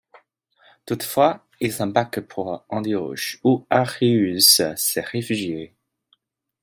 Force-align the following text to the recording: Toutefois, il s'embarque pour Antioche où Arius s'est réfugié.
Toutefois, 0.87 1.45
il 1.59 1.71
s'embarque 1.71 2.21
pour 2.21 2.65
Antioche 2.69 3.37
où 3.43 3.67
Arius 3.69 4.63
s'est 4.75 5.01
réfugié. 5.01 5.75